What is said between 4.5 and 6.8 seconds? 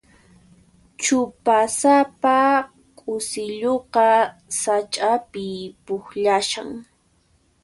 sach'api pukllashan.